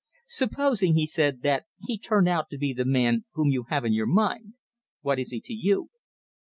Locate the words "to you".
5.41-5.91